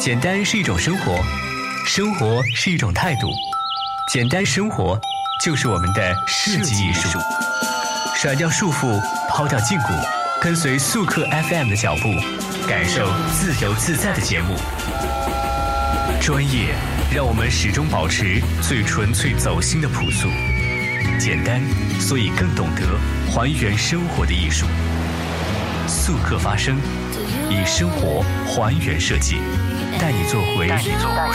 [0.00, 1.20] 简单是一种生活，
[1.84, 3.28] 生活是一种态度。
[4.10, 4.98] 简单生活
[5.44, 7.18] 就是我们的设计艺术。
[8.16, 9.92] 甩掉束缚，抛掉禁锢，
[10.40, 12.08] 跟随速客 FM 的脚步，
[12.66, 14.56] 感受自由自在的节目。
[16.18, 16.74] 专业
[17.14, 20.28] 让我们始终保持最纯粹走心的朴素。
[21.18, 21.60] 简单，
[22.00, 22.82] 所以更懂得
[23.30, 24.64] 还原生活的艺术。
[25.86, 26.78] 速客发声，
[27.50, 29.36] 以生活还原设计，
[30.00, 30.66] 带你做回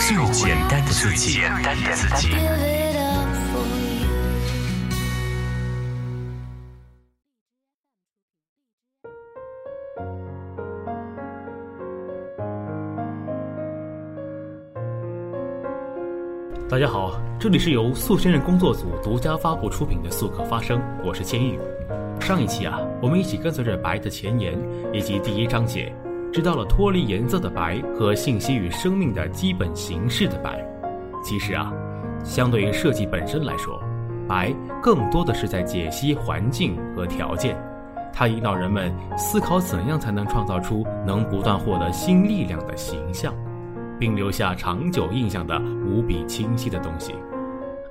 [0.00, 1.38] 最简单的自己。
[16.68, 21.56] 大家好，这里是由素先生工作组独家发布出品的《素客发声》，我是千玉。
[22.20, 24.58] 上一期啊，我们一起跟随着白的前言
[24.92, 25.94] 以及第一章节，
[26.36, 30.62] 知道了脱离颜色的白和信息与生命的基本形式的白。
[31.24, 31.72] 其实啊，
[32.22, 33.82] 相对于设计本身来说，
[34.28, 37.56] 白更多的是在解析环境和条件，
[38.12, 43.32] 它引导人们思考怎样才能创造出能不断获得新力量的形象。
[43.98, 47.14] 并留下长久印象的无比清晰的东西，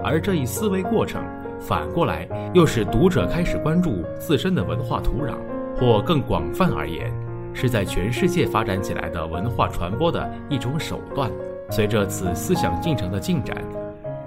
[0.04, 1.20] 而这一思维过程，
[1.60, 5.34] 反过来又使读者开始关注自身的文化土壤，
[5.76, 7.12] 或更广泛而言，
[7.56, 11.32] 是在全世界发展起来的文化传播的一种手段。
[11.72, 13.58] 随着此思想进程的进展，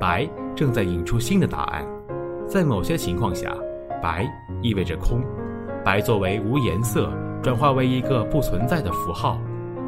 [0.01, 1.87] 白正在引出新的答案。
[2.48, 3.55] 在某些情况下，
[4.03, 4.27] 白
[4.62, 5.23] 意味着空，
[5.85, 9.39] 白作为无颜色，转化为一个不存在的符号，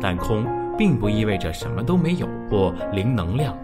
[0.00, 0.46] 但空。
[0.78, 3.54] 并不意味着什么都没有或零能量，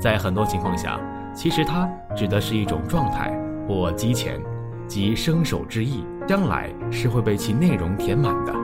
[0.00, 0.98] 在很多情况下，
[1.34, 3.38] 其实它指的是一种状态
[3.68, 4.40] 或机前，
[4.88, 8.54] 即生手之意，将来是会被其内容填满的。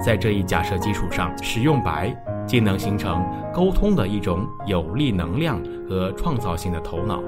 [0.00, 2.14] 在这一假设基础上，使用白，
[2.46, 7.20] 既能形成沟通的一种有力能量和创造性的头脑。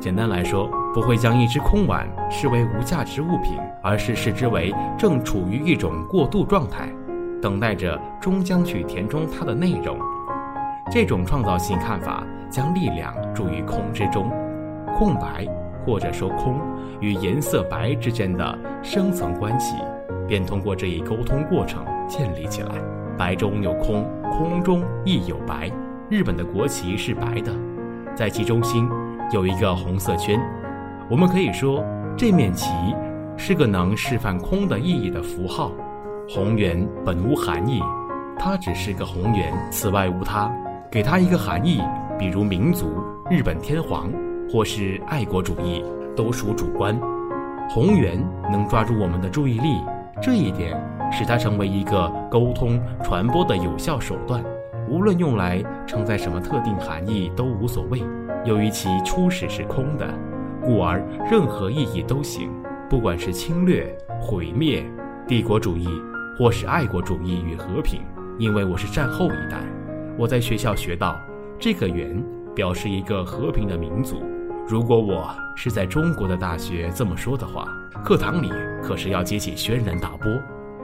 [0.00, 6.88] 简单来说，不会将一只空碗视为无价值物品，而是视之为正处于一种过渡状态。
[7.40, 9.96] 等待着终将去填充它的内容。
[10.90, 14.30] 这种创造性看法将力量注于空之中，
[14.96, 15.46] 空白
[15.84, 16.60] 或者说空
[17.00, 19.74] 与颜色白之间的深层关系，
[20.28, 22.74] 便通过这一沟通过程建立起来。
[23.16, 25.68] 白中有空，空中亦有白。
[26.08, 27.52] 日本的国旗是白的，
[28.14, 28.88] 在其中心
[29.32, 30.40] 有一个红色圈。
[31.10, 31.82] 我们可以说，
[32.16, 32.70] 这面旗
[33.36, 35.72] 是个能示范空的意义的符号。
[36.28, 37.82] 红圆本无含义，
[38.38, 40.50] 它只是个红圆，此外无它。
[40.90, 41.82] 给它一个含义，
[42.18, 44.12] 比如民族、日本天皇，
[44.50, 45.82] 或是爱国主义，
[46.14, 46.98] 都属主观。
[47.68, 48.18] 红圆
[48.50, 49.78] 能抓住我们的注意力，
[50.20, 50.80] 这一点
[51.12, 54.44] 使它成为一个沟通传播的有效手段。
[54.88, 58.02] 无论用来承载什么特定含义都无所谓。
[58.44, 60.06] 由于其初始是空的，
[60.62, 62.50] 故而任何意义都行，
[62.88, 64.84] 不管是侵略、毁灭、
[65.26, 65.88] 帝国主义。
[66.38, 68.00] 或是爱国主义与和平，
[68.38, 69.58] 因为我是战后一代，
[70.16, 71.16] 我在学校学到
[71.58, 72.24] 这个圆
[72.54, 74.22] 表示一个和平的民族。
[74.68, 77.64] 如果我是在中国的大学这么说的话，
[78.04, 78.52] 课堂里
[78.82, 80.30] 可是要激起轩然大波。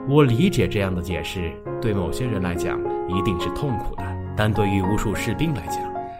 [0.09, 4.03] 我理解这样的解释，对某些人来讲一定是痛苦的，
[4.35, 5.77] 但对于无数士兵来讲，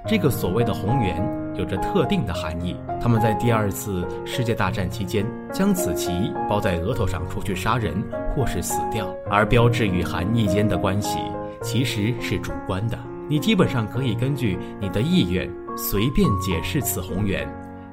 [0.07, 1.19] 这个所谓的红圆。
[1.57, 2.75] 有着特定的含义。
[3.01, 6.11] 他们在第二次世界大战期间将此旗
[6.49, 7.95] 包在额头上出去杀人
[8.35, 11.17] 或是死掉，而标志与含义间的关系
[11.61, 12.99] 其实是主观的。
[13.29, 17.47] 你基本上可以根据你的意愿随便解释此红圆，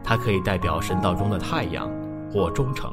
[0.04, 1.90] 它可以代表神道中的太阳，
[2.30, 2.92] 或忠诚，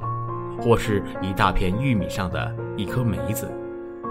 [0.59, 3.49] 或是一大片玉米上的一颗梅子。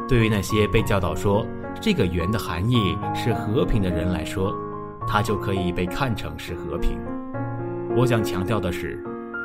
[0.08, 1.44] 对于那些被教导说
[1.80, 4.54] 这个圆的含义是和平的人来说，
[5.06, 6.98] 它就可以被看成是和平。
[7.96, 9.02] 我想强调的是，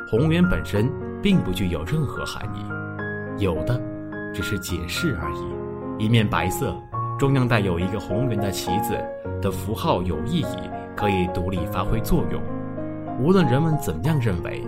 [0.09, 0.91] 红圆本身
[1.22, 3.81] 并不具有任何含义，有的
[4.33, 6.05] 只是解释而已。
[6.05, 6.75] 一面白色，
[7.17, 8.97] 中央带有一个红圆的旗子
[9.41, 12.41] 的符号有意义，可以独立发挥作用。
[13.19, 14.61] 无论人们怎样认为，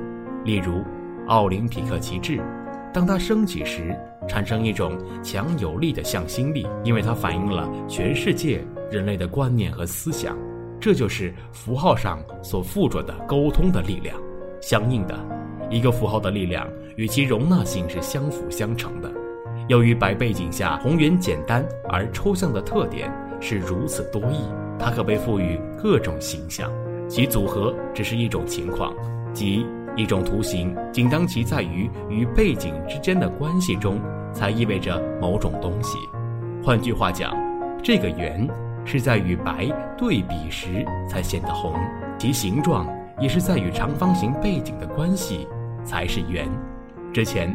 [0.44, 0.84] 例如
[1.28, 2.40] 奥林匹克旗帜，
[2.94, 3.96] 当它升起时，
[4.28, 10.38] 产生一种强有力的向心力，因为它反映了全世界人类的观念和思想。
[10.80, 14.16] 这就是符号上所附着的沟通的力量。
[14.62, 15.18] 相应的，
[15.70, 19.12] 一个符号的力量与其容纳性是相辅相成的。
[19.68, 24.42] 由于白背景下红圆简单而抽象的特点是如此多义，
[24.80, 26.72] 它可被赋予各种形象。
[27.08, 28.94] 其组合只是一种情况，
[29.34, 34.00] 即一种图形，仅当其在于与背景之间的关系中，
[34.34, 35.98] 才意味着某种东西。
[36.64, 37.36] 换句话讲，
[37.84, 38.48] 这个圆。
[38.88, 39.66] 是在与白
[39.98, 41.74] 对比时才显得红，
[42.20, 42.88] 其形状
[43.20, 45.48] 也是在与长方形背景的关系
[45.84, 46.48] 才是圆。
[47.12, 47.52] 之前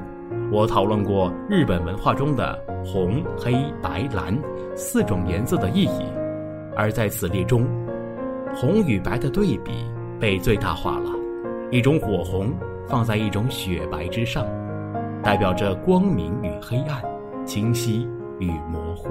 [0.50, 4.36] 我讨论过日本文化中的红、黑、白、蓝
[4.74, 6.02] 四种颜色的意义，
[6.76, 7.66] 而在此例中，
[8.54, 9.72] 红与白的对比
[10.18, 11.10] 被最大化了，
[11.70, 12.52] 一种火红
[12.88, 14.46] 放在一种雪白之上，
[15.22, 17.02] 代表着光明与黑暗、
[17.44, 18.08] 清晰
[18.38, 19.08] 与模糊。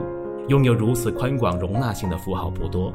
[0.47, 2.91] 拥有如此宽广容纳性的符号不多，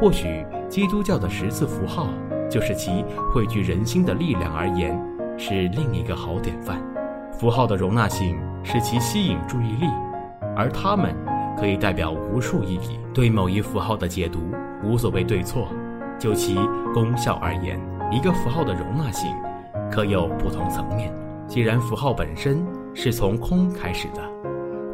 [0.00, 2.08] 或许基督教的十字符号
[2.50, 4.98] 就是其汇聚人心的力量而言，
[5.38, 6.78] 是另一个好典范。
[7.32, 9.86] 符号的容纳性使其吸引注意力，
[10.54, 11.14] 而它们
[11.58, 12.98] 可以代表无数意义。
[13.14, 14.40] 对某一符号的解读
[14.82, 15.68] 无所谓对错，
[16.18, 16.54] 就其
[16.94, 19.30] 功效而言，一个符号的容纳性
[19.90, 21.12] 可有不同层面。
[21.46, 22.64] 既然符号本身
[22.94, 24.22] 是从空开始的，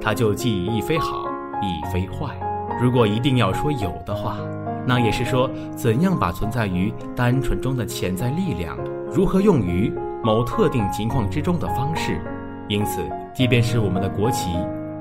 [0.00, 1.26] 它就既亦非好。
[1.60, 2.38] 亦非坏。
[2.80, 4.36] 如果一定要说有的话，
[4.86, 8.78] 那也是说怎样把存在于单纯中的潜在力量，
[9.10, 12.20] 如何用于某特定情况之中的方式。
[12.68, 13.02] 因此，
[13.34, 14.50] 即便是我们的国旗，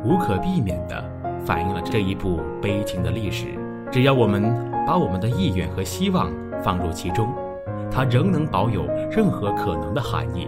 [0.03, 1.03] 无可避免的
[1.48, 3.48] 反映了这一部悲情的历史。
[3.90, 4.54] 只要我们
[4.86, 6.30] 把我们的意愿和希望
[6.62, 7.34] 放入其中，
[7.90, 10.46] 它仍能保有任何可能的含义，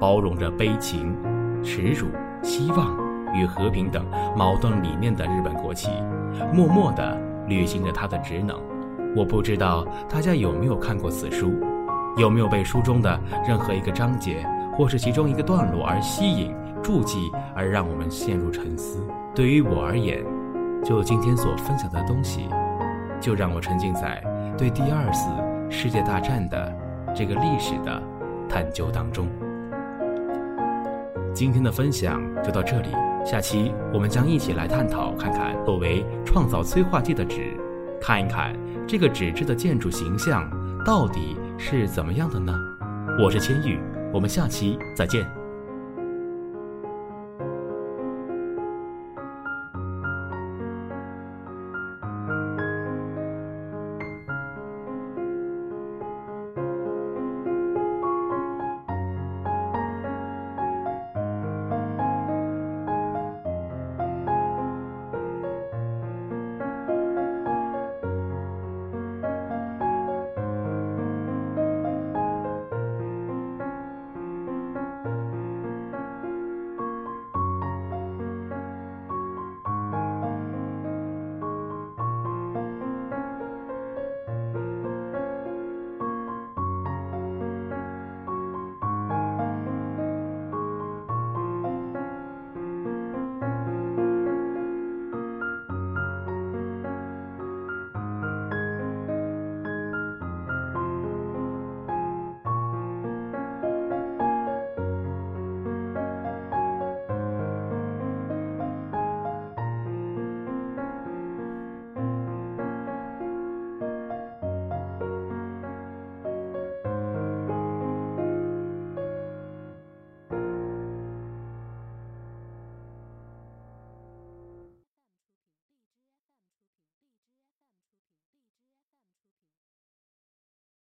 [0.00, 1.14] 包容着悲情、
[1.62, 2.08] 耻辱、
[2.42, 2.96] 希望。
[3.34, 4.04] 与和平等
[4.36, 5.88] 矛盾理念的日本国旗，
[6.52, 8.54] 默默地履行着它的职能。
[9.16, 11.50] 我不知道大家有没有看过此书，
[12.18, 13.18] 有没有被书中的
[13.48, 14.46] 任何一个章节
[14.76, 19.00] 或是其中一个段落而吸引、注记而让我们陷入沉思。
[19.34, 20.24] 对于我而言，
[20.84, 22.48] 就今天所分享的东西，
[23.20, 24.22] 就让我沉浸在
[24.58, 25.30] 对第二次
[25.70, 26.74] 世界大战的
[27.14, 28.02] 这个历史的
[28.48, 29.28] 探究当中。
[31.32, 32.88] 今天的分享就到这里。
[33.24, 37.56] 下期我们将一起来探讨，看看作为创造催化剂的纸，
[38.00, 38.54] 看一看
[38.86, 40.50] 这个纸质的建筑形象
[40.84, 42.52] 到底是怎么样的呢？
[43.22, 43.78] 我是千玉，
[44.12, 45.41] 我们下期再见。